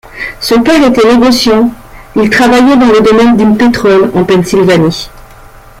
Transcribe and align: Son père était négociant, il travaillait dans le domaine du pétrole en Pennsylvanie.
Son 0.39 0.63
père 0.63 0.83
était 0.83 1.07
négociant, 1.07 1.69
il 2.15 2.27
travaillait 2.31 2.75
dans 2.75 2.87
le 2.91 3.01
domaine 3.01 3.37
du 3.37 3.55
pétrole 3.55 4.09
en 4.15 4.23
Pennsylvanie. 4.23 5.11